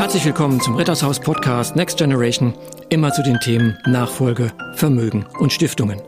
[0.00, 2.54] Herzlich willkommen zum Rittershaus Podcast Next Generation,
[2.88, 6.00] immer zu den Themen Nachfolge, Vermögen und Stiftungen.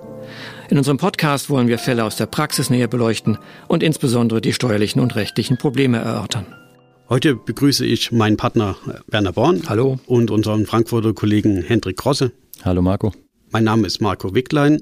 [0.71, 3.37] In unserem Podcast wollen wir Fälle aus der Praxis näher beleuchten
[3.69, 6.47] und insbesondere die steuerlichen und rechtlichen Probleme erörtern.
[7.11, 8.77] Heute begrüße ich meinen Partner
[9.09, 9.65] Werner Born.
[9.69, 9.99] Hallo.
[10.07, 12.33] Und unseren Frankfurter Kollegen Hendrik Grosse.
[12.65, 13.13] Hallo Marco.
[13.51, 14.81] Mein Name ist Marco Wicklein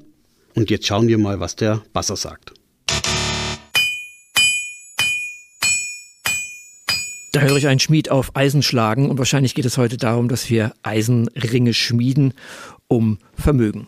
[0.55, 2.53] und jetzt schauen wir mal, was der Basser sagt.
[7.33, 10.51] Da höre ich einen Schmied auf Eisen schlagen und wahrscheinlich geht es heute darum, dass
[10.51, 12.35] wir Eisenringe schmieden,
[12.89, 13.87] um Vermögen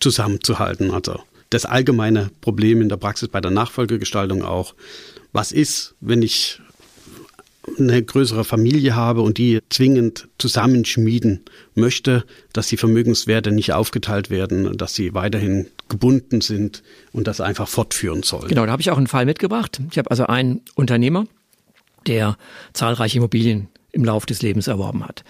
[0.00, 0.90] zusammenzuhalten.
[0.90, 4.74] Also das allgemeine Problem in der Praxis bei der Nachfolgegestaltung auch.
[5.32, 6.60] Was ist, wenn ich
[7.78, 11.44] eine größere Familie habe und die zwingend zusammenschmieden
[11.74, 16.82] möchte, dass die Vermögenswerte nicht aufgeteilt werden, dass sie weiterhin gebunden sind
[17.12, 18.48] und das einfach fortführen soll.
[18.48, 19.80] Genau, da habe ich auch einen Fall mitgebracht.
[19.90, 21.26] Ich habe also einen Unternehmer,
[22.08, 22.36] der
[22.72, 25.24] zahlreiche Immobilien im Lauf des Lebens erworben hat.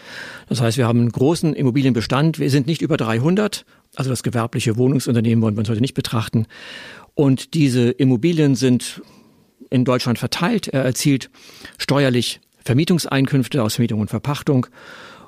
[0.49, 2.39] Das heißt, wir haben einen großen Immobilienbestand.
[2.39, 3.65] Wir sind nicht über 300.
[3.95, 6.47] Also das gewerbliche Wohnungsunternehmen wollen wir uns heute nicht betrachten.
[7.15, 9.03] Und diese Immobilien sind
[9.71, 10.69] in Deutschland verteilt.
[10.69, 11.31] Er erzielt
[11.79, 14.67] steuerlich Vermietungseinkünfte aus Vermietung und Verpachtung.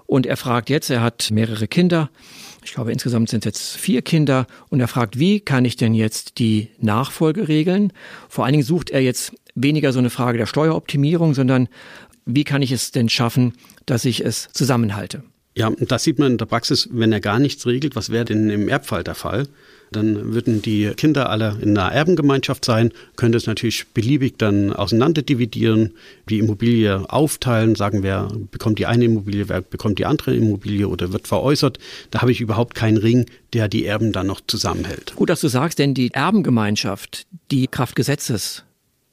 [0.06, 2.10] Und er fragt jetzt, er hat mehrere Kinder.
[2.64, 4.46] Ich glaube, insgesamt sind es jetzt vier Kinder.
[4.68, 7.92] Und er fragt, wie kann ich denn jetzt die Nachfolge regeln?
[8.28, 11.68] Vor allen Dingen sucht er jetzt weniger so eine Frage der Steueroptimierung, sondern
[12.26, 13.54] wie kann ich es denn schaffen,
[13.86, 15.22] dass ich es zusammenhalte?
[15.56, 18.50] Ja, das sieht man in der Praxis, wenn er gar nichts regelt, was wäre denn
[18.50, 19.48] im Erbfall der Fall?
[19.90, 25.22] Dann würden die Kinder alle in einer Erbengemeinschaft sein, könnte es natürlich beliebig dann auseinander
[25.22, 25.94] dividieren,
[26.28, 31.12] die Immobilie aufteilen, sagen wer bekommt die eine Immobilie, wer bekommt die andere Immobilie oder
[31.12, 31.80] wird veräußert.
[32.12, 35.14] Da habe ich überhaupt keinen Ring, der die Erben dann noch zusammenhält.
[35.16, 38.64] Gut, dass du sagst, denn die Erbengemeinschaft, die Kraft Gesetzes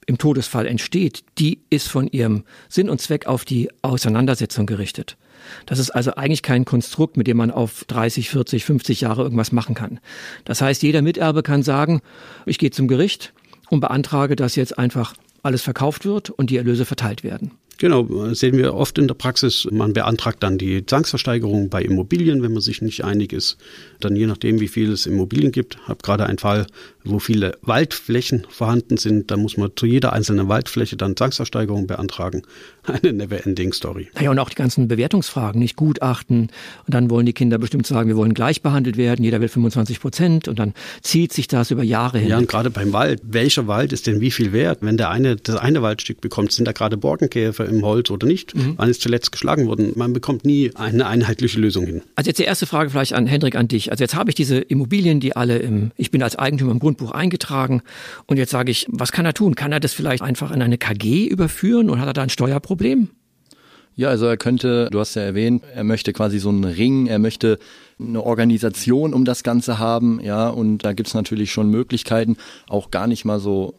[0.08, 5.18] im Todesfall entsteht, die ist von ihrem Sinn und Zweck auf die Auseinandersetzung gerichtet.
[5.66, 9.52] Das ist also eigentlich kein Konstrukt, mit dem man auf 30, 40, 50 Jahre irgendwas
[9.52, 10.00] machen kann.
[10.46, 12.02] Das heißt, jeder Miterbe kann sagen,
[12.46, 13.34] ich gehe zum Gericht
[13.70, 15.14] und beantrage, dass jetzt einfach
[15.44, 17.52] alles verkauft wird und die Erlöse verteilt werden.
[17.80, 19.68] Genau, sehen wir oft in der Praxis.
[19.72, 23.58] Man beantragt dann die Zwangsversteigerung bei Immobilien, wenn man sich nicht einig ist.
[24.00, 25.76] Dann je nachdem, wie viel es Immobilien gibt.
[25.76, 26.66] Ich habe gerade einen Fall,
[27.04, 29.30] wo viele Waldflächen vorhanden sind.
[29.30, 32.42] Da muss man zu jeder einzelnen Waldfläche dann Zwangsversteigerung beantragen.
[33.04, 34.08] Eine never-ending Story.
[34.16, 36.50] Naja, und auch die ganzen Bewertungsfragen, nicht Gutachten.
[36.86, 39.24] Und dann wollen die Kinder bestimmt sagen, wir wollen gleich behandelt werden.
[39.24, 40.48] Jeder will 25 Prozent.
[40.48, 42.30] Und dann zieht sich das über Jahre hin.
[42.30, 43.22] Ja, und gerade beim Wald.
[43.24, 44.80] Welcher Wald ist denn wie viel wert?
[44.82, 48.56] Wenn der eine das eine Waldstück bekommt, sind da gerade Borkenkäfer im Holz oder nicht?
[48.56, 48.76] Mhm.
[48.78, 49.92] Wann ist zuletzt geschlagen worden?
[49.96, 52.02] Man bekommt nie eine einheitliche Lösung hin.
[52.16, 53.92] Also jetzt die erste Frage vielleicht an Hendrik, an dich.
[53.92, 57.12] Also jetzt habe ich diese Immobilien, die alle im, ich bin als Eigentümer im Grundbuch
[57.12, 57.82] eingetragen
[58.28, 59.56] und jetzt sage ich, was kann er tun?
[59.56, 62.77] Kann er das vielleicht einfach in eine KG überführen und hat er da ein Steuerproblem?
[63.96, 67.18] Ja, also er könnte, du hast ja erwähnt, er möchte quasi so einen Ring, er
[67.18, 67.58] möchte
[68.00, 72.38] eine Organisation um das Ganze haben, ja, und da gibt's natürlich schon Möglichkeiten,
[72.70, 73.74] auch gar nicht mal so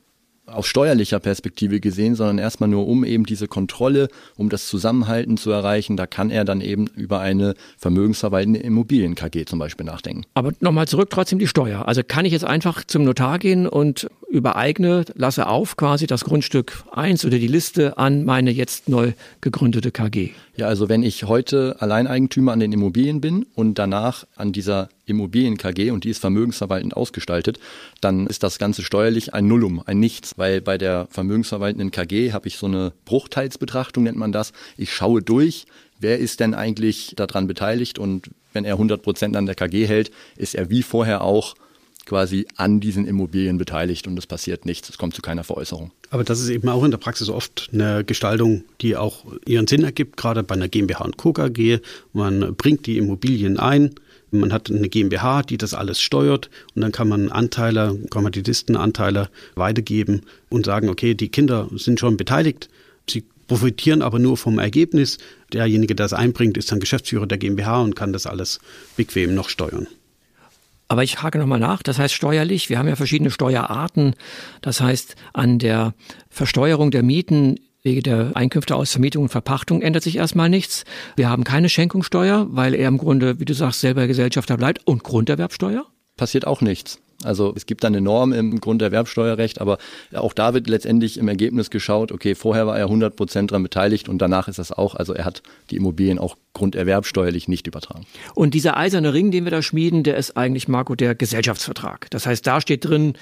[0.48, 5.50] aus steuerlicher Perspektive gesehen, sondern erstmal nur um eben diese Kontrolle, um das Zusammenhalten zu
[5.50, 5.96] erreichen.
[5.96, 10.24] Da kann er dann eben über eine vermögensverwaltende Immobilien-KG zum Beispiel nachdenken.
[10.34, 11.86] Aber nochmal zurück trotzdem die Steuer.
[11.86, 16.84] Also kann ich jetzt einfach zum Notar gehen und übereigne, lasse auf quasi das Grundstück
[16.92, 20.30] 1 oder die Liste an meine jetzt neu gegründete KG?
[20.56, 25.90] Ja, also wenn ich heute Alleineigentümer an den Immobilien bin und danach an dieser Immobilien-KG
[25.90, 27.58] und die ist vermögensverwaltend ausgestaltet,
[28.00, 32.48] dann ist das Ganze steuerlich ein Nullum, ein Nichts, weil bei der vermögensverwaltenden KG habe
[32.48, 34.52] ich so eine Bruchteilsbetrachtung, nennt man das.
[34.76, 35.66] Ich schaue durch,
[36.00, 40.10] wer ist denn eigentlich daran beteiligt und wenn er 100 Prozent an der KG hält,
[40.36, 41.54] ist er wie vorher auch
[42.08, 45.92] quasi an diesen Immobilien beteiligt und es passiert nichts, es kommt zu keiner Veräußerung.
[46.10, 49.84] Aber das ist eben auch in der Praxis oft eine Gestaltung, die auch ihren Sinn
[49.84, 51.32] ergibt, gerade bei einer GmbH und Co.
[51.34, 51.80] KG.
[52.14, 53.94] Man bringt die Immobilien ein,
[54.30, 60.22] man hat eine GmbH, die das alles steuert und dann kann man Anteile, Kommanditistenanteile weitergeben
[60.48, 62.70] und sagen, okay, die Kinder sind schon beteiligt,
[63.08, 65.18] sie profitieren aber nur vom Ergebnis.
[65.52, 68.60] Derjenige, der es einbringt, ist dann Geschäftsführer der GmbH und kann das alles
[68.96, 69.86] bequem noch steuern.
[70.88, 74.14] Aber ich hake nochmal nach, das heißt steuerlich, wir haben ja verschiedene Steuerarten.
[74.62, 75.94] Das heißt, an der
[76.30, 80.84] Versteuerung der Mieten wegen der Einkünfte aus Vermietung und Verpachtung ändert sich erstmal nichts.
[81.16, 85.04] Wir haben keine Schenkungssteuer, weil er im Grunde, wie du sagst, selber Gesellschafter bleibt und
[85.04, 85.86] Grunderwerbsteuer?
[86.16, 86.98] Passiert auch nichts.
[87.24, 89.78] Also es gibt da eine Norm im Grunderwerbsteuerrecht, aber
[90.14, 94.08] auch da wird letztendlich im Ergebnis geschaut, okay, vorher war er 100 Prozent daran beteiligt
[94.08, 98.06] und danach ist das auch, also er hat die Immobilien auch grunderwerbsteuerlich nicht übertragen.
[98.34, 102.08] Und dieser eiserne Ring, den wir da schmieden, der ist eigentlich, Marco, der Gesellschaftsvertrag.
[102.10, 103.14] Das heißt, da steht drin,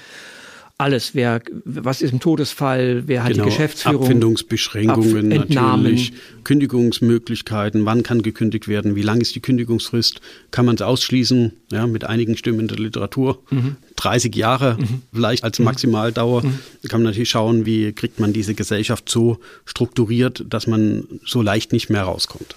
[0.79, 1.15] alles.
[1.15, 3.07] Wer, was ist im Todesfall?
[3.07, 4.01] Wer hat genau, die Geschäftsführung?
[4.01, 5.83] Abfindungsbeschränkungen Ab Entnahmen.
[5.83, 6.13] natürlich,
[6.43, 10.21] Kündigungsmöglichkeiten, wann kann gekündigt werden, wie lang ist die Kündigungsfrist,
[10.51, 13.43] kann man es ausschließen, ja, mit einigen Stimmen in der Literatur.
[13.49, 13.77] Mhm.
[13.95, 14.77] 30 Jahre
[15.13, 16.43] vielleicht als Maximaldauer.
[16.43, 16.59] Mhm.
[16.87, 21.71] Kann man natürlich schauen, wie kriegt man diese Gesellschaft so strukturiert, dass man so leicht
[21.71, 22.55] nicht mehr rauskommt.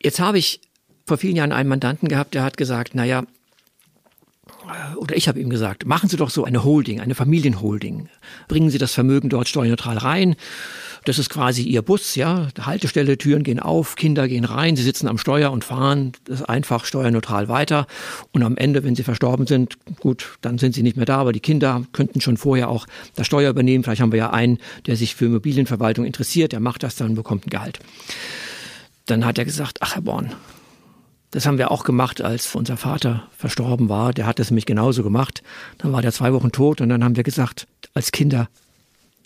[0.00, 0.60] Jetzt habe ich
[1.04, 3.24] vor vielen Jahren einen Mandanten gehabt, der hat gesagt, naja,
[4.96, 8.08] oder ich habe ihm gesagt, machen Sie doch so eine Holding, eine Familienholding.
[8.48, 10.36] Bringen Sie das Vermögen dort steuerneutral rein.
[11.04, 12.48] Das ist quasi Ihr Bus, ja.
[12.60, 16.84] Haltestelle, Türen gehen auf, Kinder gehen rein, Sie sitzen am Steuer und fahren das einfach
[16.84, 17.86] steuerneutral weiter.
[18.32, 21.32] Und am Ende, wenn Sie verstorben sind, gut, dann sind Sie nicht mehr da, aber
[21.32, 23.84] die Kinder könnten schon vorher auch das Steuer übernehmen.
[23.84, 27.46] Vielleicht haben wir ja einen, der sich für Immobilienverwaltung interessiert, der macht das dann, bekommt
[27.46, 27.78] ein Gehalt.
[29.06, 30.32] Dann hat er gesagt, ach Herr Born,
[31.30, 34.12] das haben wir auch gemacht, als unser Vater verstorben war.
[34.12, 35.42] Der hat das nämlich genauso gemacht.
[35.78, 38.48] Dann war der zwei Wochen tot und dann haben wir gesagt, als Kinder,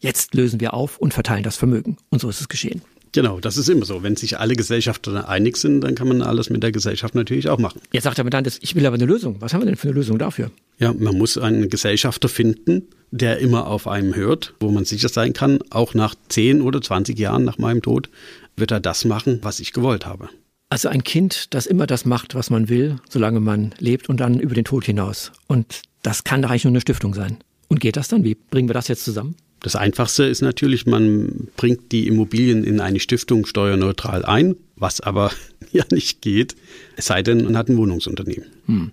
[0.00, 1.96] jetzt lösen wir auf und verteilen das Vermögen.
[2.10, 2.82] Und so ist es geschehen.
[3.12, 4.02] Genau, das ist immer so.
[4.04, 7.58] Wenn sich alle Gesellschafter einig sind, dann kann man alles mit der Gesellschaft natürlich auch
[7.58, 7.80] machen.
[7.92, 9.36] Jetzt sagt der Mandant, ich will aber eine Lösung.
[9.40, 10.50] Was haben wir denn für eine Lösung dafür?
[10.78, 15.32] Ja, man muss einen Gesellschafter finden, der immer auf einem hört, wo man sicher sein
[15.32, 18.08] kann, auch nach 10 oder 20 Jahren nach meinem Tod
[18.56, 20.28] wird er das machen, was ich gewollt habe.
[20.70, 24.38] Also ein Kind, das immer das macht, was man will, solange man lebt und dann
[24.38, 25.32] über den Tod hinaus.
[25.48, 27.38] Und das kann doch eigentlich nur eine Stiftung sein.
[27.66, 28.22] Und geht das dann?
[28.22, 29.34] Wie bringen wir das jetzt zusammen?
[29.58, 35.32] Das Einfachste ist natürlich, man bringt die Immobilien in eine Stiftung steuerneutral ein, was aber
[35.72, 36.54] ja nicht geht,
[36.96, 38.46] es sei denn, man hat ein Wohnungsunternehmen.
[38.66, 38.92] Hm.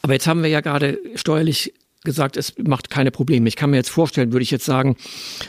[0.00, 3.46] Aber jetzt haben wir ja gerade steuerlich gesagt, es macht keine Probleme.
[3.46, 4.96] Ich kann mir jetzt vorstellen, würde ich jetzt sagen,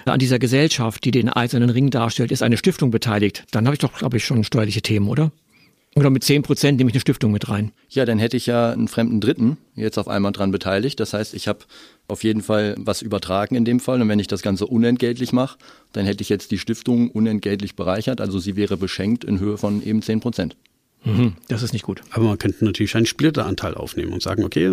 [0.04, 3.46] an dieser Gesellschaft, die den eisernen Ring darstellt, ist eine Stiftung beteiligt.
[3.52, 5.32] Dann habe ich doch, glaube ich, schon steuerliche Themen, oder?
[5.96, 7.74] Oder mit 10 Prozent nehme ich eine Stiftung mit rein.
[7.90, 11.00] Ja, dann hätte ich ja einen fremden Dritten jetzt auf einmal dran beteiligt.
[11.02, 11.60] Das heißt, ich habe
[12.08, 14.02] auf jeden Fall was übertragen in dem Fall.
[14.02, 15.58] Und wenn ich das Ganze unentgeltlich mache,
[15.92, 18.22] dann hätte ich jetzt die Stiftung unentgeltlich bereichert.
[18.22, 20.56] Also sie wäre beschenkt in Höhe von eben 10 Prozent.
[21.04, 22.02] Mhm, das ist nicht gut.
[22.12, 24.72] Aber man könnte natürlich einen Splitteranteil aufnehmen und sagen, okay,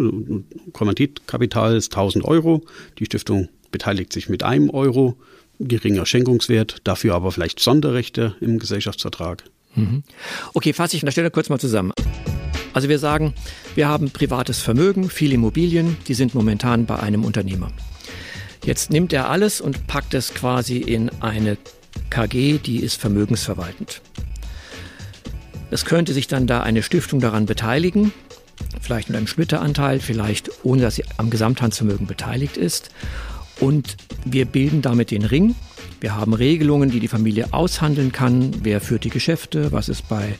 [0.72, 2.62] Kommanditkapital ist 1000 Euro,
[2.98, 5.16] die Stiftung beteiligt sich mit einem Euro,
[5.58, 9.42] geringer Schenkungswert, dafür aber vielleicht Sonderrechte im Gesellschaftsvertrag.
[9.78, 10.02] Mhm.
[10.54, 11.92] Okay, fasse ich an der Stelle kurz mal zusammen.
[12.72, 13.34] Also wir sagen,
[13.74, 17.70] wir haben privates Vermögen, viele Immobilien, die sind momentan bei einem Unternehmer.
[18.64, 21.56] Jetzt nimmt er alles und packt es quasi in eine
[22.10, 24.02] KG, die ist vermögensverwaltend.
[25.70, 28.12] Es könnte sich dann da eine Stiftung daran beteiligen,
[28.80, 32.90] vielleicht mit einem Splitteranteil, vielleicht ohne dass sie am Gesamthandsvermögen beteiligt ist.
[33.60, 35.54] Und wir bilden damit den Ring.
[36.00, 38.52] Wir haben Regelungen, die die Familie aushandeln kann.
[38.62, 39.72] Wer führt die Geschäfte?
[39.72, 40.34] Was ist bei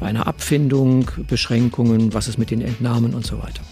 [0.00, 1.10] einer Abfindung?
[1.28, 2.12] Beschränkungen?
[2.12, 3.62] Was ist mit den Entnahmen und so weiter?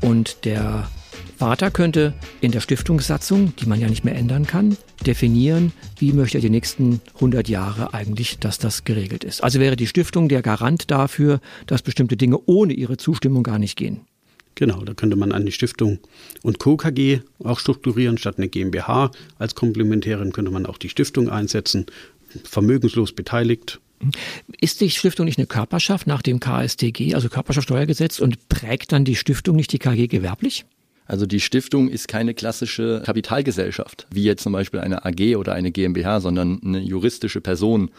[0.00, 0.88] Und der
[1.36, 4.76] Vater könnte in der Stiftungssatzung, die man ja nicht mehr ändern kann,
[5.06, 9.44] definieren, wie möchte er die nächsten 100 Jahre eigentlich, dass das geregelt ist.
[9.44, 13.76] Also wäre die Stiftung der Garant dafür, dass bestimmte Dinge ohne ihre Zustimmung gar nicht
[13.76, 14.00] gehen.
[14.56, 15.98] Genau, da könnte man eine Stiftung
[16.42, 16.78] und Co.
[16.78, 19.10] KG auch strukturieren, statt eine GmbH.
[19.38, 21.86] Als Komplementärin könnte man auch die Stiftung einsetzen,
[22.42, 23.80] vermögenslos beteiligt.
[24.58, 29.14] Ist die Stiftung nicht eine Körperschaft nach dem KSTG, also Körperschaftsteuergesetz, und prägt dann die
[29.14, 30.64] Stiftung nicht die KG gewerblich?
[31.06, 35.70] Also die Stiftung ist keine klassische Kapitalgesellschaft, wie jetzt zum Beispiel eine AG oder eine
[35.70, 37.90] GmbH, sondern eine juristische Person,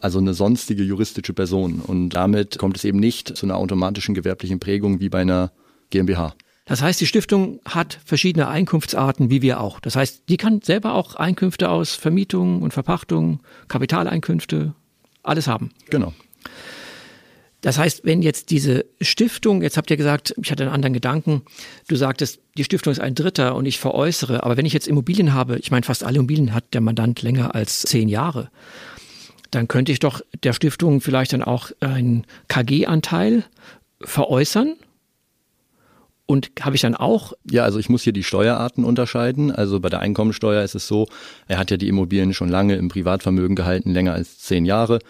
[0.00, 1.80] also eine sonstige juristische Person.
[1.80, 5.50] Und damit kommt es eben nicht zu einer automatischen gewerblichen Prägung wie bei einer
[5.94, 6.34] GmbH.
[6.66, 9.80] Das heißt, die Stiftung hat verschiedene Einkunftsarten, wie wir auch.
[9.80, 14.74] Das heißt, die kann selber auch Einkünfte aus Vermietung und Verpachtung, Kapitaleinkünfte,
[15.22, 15.70] alles haben.
[15.90, 16.14] Genau.
[17.60, 21.42] Das heißt, wenn jetzt diese Stiftung, jetzt habt ihr gesagt, ich hatte einen anderen Gedanken,
[21.88, 25.32] du sagtest, die Stiftung ist ein Dritter und ich veräußere, aber wenn ich jetzt Immobilien
[25.32, 28.50] habe, ich meine, fast alle Immobilien hat der Mandant länger als zehn Jahre,
[29.50, 33.44] dann könnte ich doch der Stiftung vielleicht dann auch einen KG-Anteil
[34.02, 34.76] veräußern
[36.26, 37.34] und habe ich dann auch?
[37.50, 39.50] Ja, also ich muss hier die Steuerarten unterscheiden.
[39.50, 41.06] Also bei der Einkommensteuer ist es so,
[41.48, 45.00] er hat ja die Immobilien schon lange im Privatvermögen gehalten, länger als zehn Jahre.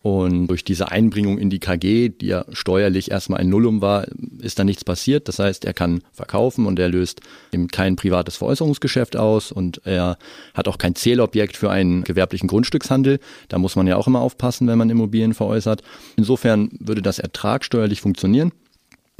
[0.00, 4.06] Und durch diese Einbringung in die KG, die ja steuerlich erstmal ein Nullum war,
[4.40, 5.28] ist da nichts passiert.
[5.28, 7.20] Das heißt, er kann verkaufen und er löst
[7.52, 10.18] eben kein privates Veräußerungsgeschäft aus und er
[10.54, 13.20] hat auch kein Zählobjekt für einen gewerblichen Grundstückshandel.
[13.48, 15.82] Da muss man ja auch immer aufpassen, wenn man Immobilien veräußert.
[16.16, 18.50] Insofern würde das ertragsteuerlich funktionieren.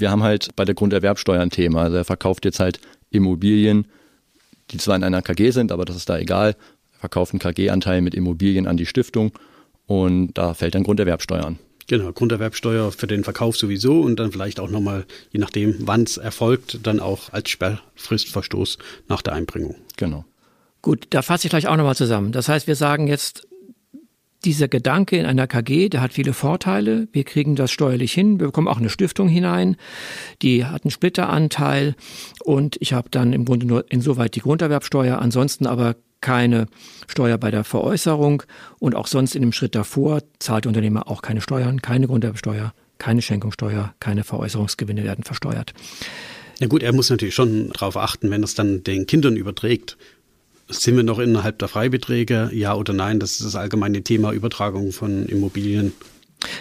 [0.03, 1.83] Wir haben halt bei der Grunderwerbsteuer ein Thema.
[1.83, 2.81] Also er verkauft jetzt halt
[3.11, 3.87] Immobilien,
[4.73, 6.57] die zwar in einer KG sind, aber das ist da egal.
[6.95, 9.31] Er verkauft einen KG-Anteil mit Immobilien an die Stiftung
[9.87, 11.61] und da fällt dann Grunderwerbsteuer an.
[11.87, 16.17] Genau, Grunderwerbsteuer für den Verkauf sowieso und dann vielleicht auch nochmal, je nachdem, wann es
[16.17, 19.77] erfolgt, dann auch als Sperrfristverstoß nach der Einbringung.
[19.99, 20.25] Genau.
[20.81, 22.33] Gut, da fasse ich gleich auch nochmal zusammen.
[22.33, 23.47] Das heißt, wir sagen jetzt,
[24.45, 27.09] dieser Gedanke in einer KG, der hat viele Vorteile.
[27.13, 28.41] Wir kriegen das steuerlich hin.
[28.41, 29.77] Wir bekommen auch eine Stiftung hinein,
[30.43, 31.95] die hat einen Splitteranteil
[32.45, 36.67] und ich habe dann im Grunde nur insoweit die Grunderwerbsteuer, ansonsten aber keine
[37.09, 38.45] Steuer bei der Veräußerung
[38.79, 42.73] und auch sonst in dem Schritt davor zahlt der Unternehmer auch keine Steuern, keine Grunderwerbsteuer,
[42.99, 45.75] keine Schenkungssteuer, keine Veräußerungsgewinne werden versteuert.
[46.61, 49.99] Ja gut, er muss natürlich schon darauf achten, wenn es dann den Kindern überträgt,
[50.73, 52.51] sind wir noch innerhalb der Freibeträge?
[52.53, 53.21] Ja oder nein?
[53.21, 55.93] Das ist das allgemeine Thema Übertragung von Immobilien.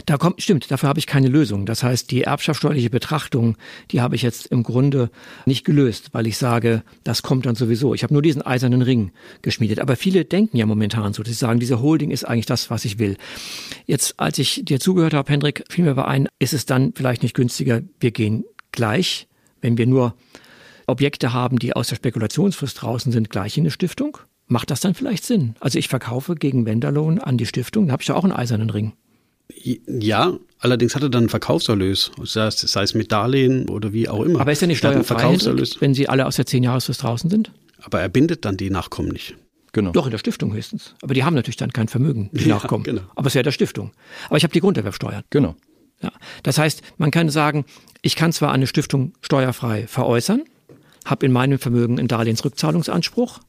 [0.06, 1.66] Da kommt, stimmt, dafür habe ich keine Lösung.
[1.66, 3.58] Das heißt, die erbschaftssteuerliche Betrachtung,
[3.92, 5.10] die habe ich jetzt im Grunde
[5.46, 7.94] nicht gelöst, weil ich sage, das kommt dann sowieso.
[7.94, 9.80] Ich habe nur diesen eisernen Ring geschmiedet.
[9.80, 12.86] Aber viele denken ja momentan so, dass sie sagen, diese Holding ist eigentlich das, was
[12.86, 13.18] ich will.
[13.86, 17.24] Jetzt, als ich dir zugehört habe, Hendrik, fiel mir aber ein, ist es dann vielleicht
[17.24, 19.28] nicht günstiger, wir gehen gleich,
[19.62, 20.16] wenn wir nur
[20.88, 24.18] Objekte haben, die aus der Spekulationsfrist draußen sind, gleich in eine Stiftung?
[24.48, 25.56] Macht das dann vielleicht Sinn?
[25.60, 28.70] Also ich verkaufe gegen Wenderlohn an die Stiftung, da habe ich ja auch einen eisernen
[28.70, 28.94] Ring.
[29.54, 34.08] Ja, allerdings hat er dann einen Verkaufserlös, sei es, sei es mit Darlehen oder wie
[34.08, 34.42] auch immer.
[34.42, 35.38] Aber ist ja nicht steuerfrei,
[35.80, 37.52] wenn sie alle aus der 10 Jahresfrist draußen sind?
[37.82, 39.36] Aber er bindet dann die Nachkommen nicht.
[39.74, 39.92] Genau.
[39.92, 40.96] Doch, in der Stiftung höchstens.
[41.02, 42.84] Aber die haben natürlich dann kein Vermögen, die ja, Nachkommen.
[42.84, 43.02] Genau.
[43.16, 43.92] Aber es ist ja der Stiftung.
[44.28, 45.24] Aber ich habe die Grunderwerbsteuer.
[45.30, 45.56] Genau.
[46.02, 46.12] Ja.
[46.44, 47.66] Das heißt, man kann sagen,
[48.02, 50.44] ich kann zwar eine Stiftung steuerfrei veräußern,
[51.06, 53.40] habe in meinem Vermögen einen Darlehensrückzahlungsanspruch.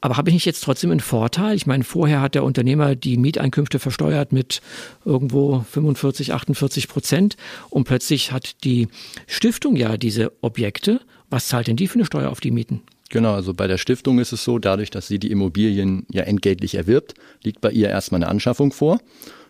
[0.00, 1.56] Aber habe ich nicht jetzt trotzdem einen Vorteil?
[1.56, 4.60] Ich meine, vorher hat der Unternehmer die Mieteinkünfte versteuert mit
[5.04, 7.36] irgendwo 45, 48 Prozent
[7.70, 8.88] und plötzlich hat die
[9.26, 11.00] Stiftung ja diese Objekte.
[11.30, 12.82] Was zahlt denn die für eine Steuer auf die Mieten?
[13.08, 16.74] Genau, also bei der Stiftung ist es so, dadurch, dass sie die Immobilien ja entgeltlich
[16.74, 19.00] erwirbt, liegt bei ihr erstmal eine Anschaffung vor.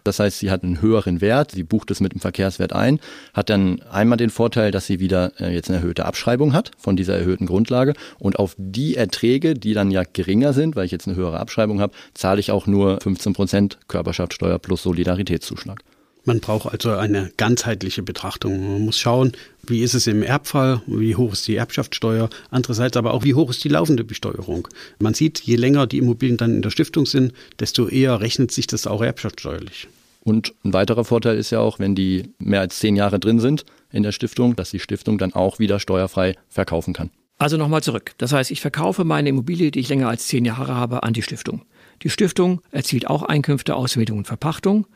[0.06, 3.00] Das heißt, sie hat einen höheren Wert, sie bucht es mit dem Verkehrswert ein,
[3.34, 6.96] hat dann einmal den Vorteil, dass sie wieder äh, jetzt eine erhöhte Abschreibung hat von
[6.96, 11.06] dieser erhöhten Grundlage und auf die Erträge, die dann ja geringer sind, weil ich jetzt
[11.08, 15.82] eine höhere Abschreibung habe, zahle ich auch nur 15 Prozent Körperschaftssteuer plus Solidaritätszuschlag.
[16.26, 18.60] Man braucht also eine ganzheitliche Betrachtung.
[18.60, 19.32] Man muss schauen,
[19.64, 23.48] wie ist es im Erbfall, wie hoch ist die Erbschaftssteuer, andererseits aber auch, wie hoch
[23.48, 24.66] ist die laufende Besteuerung.
[24.98, 28.66] Man sieht, je länger die Immobilien dann in der Stiftung sind, desto eher rechnet sich
[28.66, 29.86] das auch erbschaftssteuerlich.
[30.24, 33.64] Und ein weiterer Vorteil ist ja auch, wenn die mehr als zehn Jahre drin sind
[33.92, 37.10] in der Stiftung, dass die Stiftung dann auch wieder steuerfrei verkaufen kann.
[37.38, 38.14] Also nochmal zurück.
[38.18, 41.22] Das heißt, ich verkaufe meine Immobilie, die ich länger als zehn Jahre habe, an die
[41.22, 41.62] Stiftung.
[42.02, 44.86] Die Stiftung erzielt auch Einkünfte aus Vermietung und Verpachtung.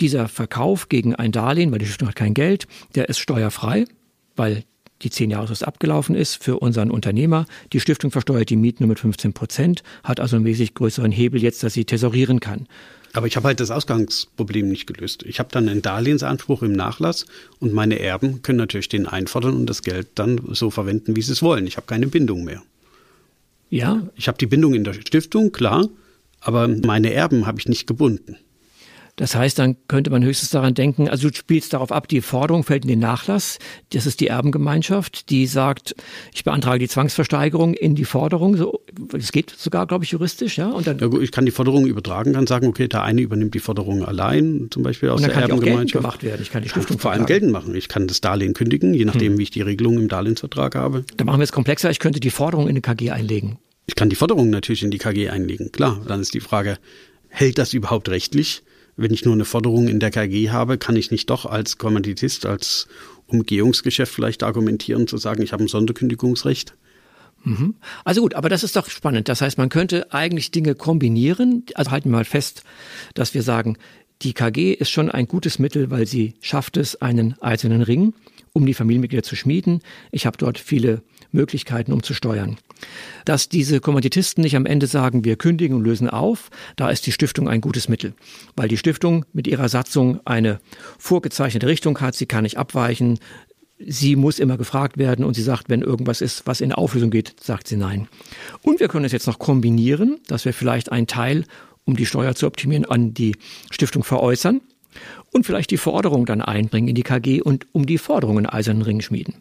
[0.00, 3.86] Dieser Verkauf gegen ein Darlehen, weil die Stiftung hat kein Geld, der ist steuerfrei,
[4.36, 4.64] weil
[5.02, 7.46] die zehn Jahre abgelaufen ist für unseren Unternehmer.
[7.72, 11.42] Die Stiftung versteuert die Mieten nur mit 15 Prozent, hat also einen wesentlich größeren Hebel
[11.42, 12.66] jetzt, dass sie tesorieren kann.
[13.12, 15.22] Aber ich habe halt das Ausgangsproblem nicht gelöst.
[15.22, 17.26] Ich habe dann einen Darlehensanspruch im Nachlass
[17.60, 21.32] und meine Erben können natürlich den einfordern und das Geld dann so verwenden, wie sie
[21.32, 21.66] es wollen.
[21.66, 22.62] Ich habe keine Bindung mehr.
[23.70, 24.02] Ja.
[24.16, 25.88] Ich habe die Bindung in der Stiftung, klar,
[26.40, 28.36] aber meine Erben habe ich nicht gebunden.
[29.16, 32.64] Das heißt, dann könnte man höchstens daran denken, also du spielst darauf ab, die Forderung
[32.64, 33.58] fällt in den Nachlass.
[33.90, 35.96] Das ist die Erbengemeinschaft, die sagt,
[36.34, 38.58] ich beantrage die Zwangsversteigerung in die Forderung.
[38.58, 40.68] So, das geht sogar, glaube ich, juristisch, ja.
[40.68, 43.54] Und dann, ja gut, ich kann die Forderung übertragen, kann sagen, okay, der eine übernimmt
[43.54, 46.04] die Forderung allein, zum Beispiel aus und dann der kann Erbengemeinschaft.
[46.04, 46.42] Auch gemacht werden.
[46.42, 47.74] Ich kann die Stiftung vor allem geltend machen.
[47.74, 49.38] Ich kann das Darlehen kündigen, je nachdem, hm.
[49.38, 51.04] wie ich die Regelung im Darlehensvertrag habe.
[51.16, 51.90] Da machen wir es komplexer.
[51.90, 53.56] Ich könnte die Forderung in eine KG einlegen.
[53.86, 55.72] Ich kann die Forderung natürlich in die KG einlegen.
[55.72, 56.76] Klar, dann ist die Frage,
[57.28, 58.62] hält das überhaupt rechtlich?
[58.96, 62.46] Wenn ich nur eine Forderung in der KG habe, kann ich nicht doch als Kommanditist,
[62.46, 62.88] als
[63.26, 66.74] Umgehungsgeschäft vielleicht argumentieren, zu sagen, ich habe ein Sonderkündigungsrecht?
[67.44, 67.74] Mhm.
[68.04, 69.28] Also gut, aber das ist doch spannend.
[69.28, 71.64] Das heißt, man könnte eigentlich Dinge kombinieren.
[71.74, 72.64] Also halten wir mal fest,
[73.14, 73.76] dass wir sagen,
[74.22, 78.14] die KG ist schon ein gutes Mittel, weil sie schafft es, einen einzelnen Ring,
[78.56, 79.82] um die Familienmitglieder zu schmieden.
[80.10, 82.56] Ich habe dort viele Möglichkeiten, um zu steuern.
[83.26, 87.12] Dass diese Kommanditisten nicht am Ende sagen, wir kündigen und lösen auf, da ist die
[87.12, 88.14] Stiftung ein gutes Mittel,
[88.56, 90.58] weil die Stiftung mit ihrer Satzung eine
[90.98, 93.18] vorgezeichnete Richtung hat, sie kann nicht abweichen,
[93.78, 97.34] sie muss immer gefragt werden und sie sagt, wenn irgendwas ist, was in Auflösung geht,
[97.38, 98.08] sagt sie nein.
[98.62, 101.44] Und wir können es jetzt noch kombinieren, dass wir vielleicht einen Teil,
[101.84, 103.36] um die Steuer zu optimieren, an die
[103.70, 104.62] Stiftung veräußern
[105.32, 108.82] und vielleicht die Forderung dann einbringen in die KG und um die Forderung einen eisernen
[108.82, 109.36] Ring schmieden.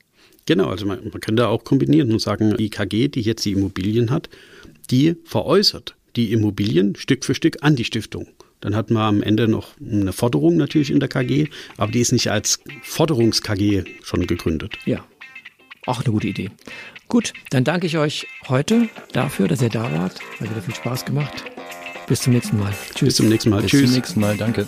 [0.45, 4.11] Genau, also man, man könnte auch kombinieren und sagen, die KG, die jetzt die Immobilien
[4.11, 4.29] hat,
[4.91, 8.27] die veräußert die Immobilien Stück für Stück an die Stiftung.
[8.61, 11.47] Dann hat man am Ende noch eine Forderung natürlich in der KG,
[11.77, 14.77] aber die ist nicht als Forderungs-KG schon gegründet.
[14.85, 15.03] Ja,
[15.85, 16.51] auch eine gute Idee.
[17.07, 20.19] Gut, dann danke ich euch heute dafür, dass ihr da wart.
[20.39, 21.43] Hat wieder viel Spaß gemacht.
[22.07, 22.73] Bis zum nächsten Mal.
[22.95, 23.07] Tschüss.
[23.07, 23.61] Bis zum nächsten Mal.
[23.61, 23.81] Bis Tschüss.
[23.81, 24.37] Bis zum nächsten Mal.
[24.37, 24.67] Danke.